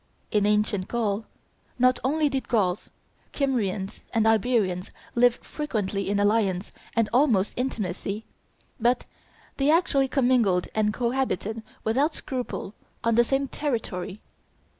In 0.31 0.47
ancient 0.47 0.87
Gaul 0.87 1.27
not 1.77 1.99
only 2.03 2.27
did 2.27 2.47
Gauls, 2.47 2.89
Kymrians, 3.33 3.99
and 4.15 4.25
Iberians 4.25 4.89
live 5.13 5.35
frequently 5.43 6.09
in 6.09 6.19
alliance 6.19 6.71
and 6.95 7.07
almost 7.13 7.53
intimacy, 7.55 8.25
but 8.79 9.05
they 9.57 9.69
actually 9.69 10.07
commingled 10.07 10.69
and 10.73 10.91
cohabited 10.91 11.61
without 11.83 12.15
scruple 12.15 12.73
on 13.03 13.13
the 13.13 13.23
same 13.23 13.47
territory. 13.47 14.21